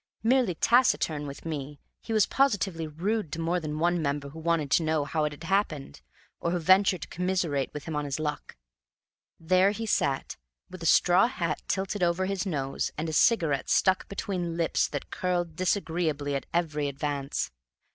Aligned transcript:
Merely 0.23 0.55
taciturn 0.55 1.27
with 1.27 1.45
me, 1.45 1.79
he 2.01 2.11
was 2.11 2.25
positively 2.25 2.87
rude 2.87 3.31
to 3.33 3.39
more 3.39 3.59
than 3.59 3.77
one 3.77 4.01
member 4.01 4.29
who 4.29 4.39
wanted 4.39 4.71
to 4.71 4.81
know 4.81 5.05
how 5.05 5.25
it 5.25 5.31
had 5.31 5.43
happened, 5.43 6.01
or 6.39 6.49
who 6.49 6.57
ventured 6.57 7.03
to 7.03 7.07
commiserate 7.09 7.71
him 7.83 7.95
on 7.95 8.05
his 8.05 8.19
luck; 8.19 8.57
there 9.39 9.69
he 9.69 9.85
sat, 9.85 10.37
with 10.71 10.81
a 10.81 10.87
straw 10.87 11.27
hat 11.27 11.61
tilted 11.67 12.01
over 12.01 12.25
his 12.25 12.47
nose 12.47 12.89
and 12.97 13.09
a 13.09 13.13
cigarette 13.13 13.69
stuck 13.69 14.09
between 14.09 14.57
lips 14.57 14.87
that 14.87 15.11
curled 15.11 15.55
disagreeably 15.55 16.33
at 16.33 16.47
every 16.51 16.87
advance. 16.87 17.51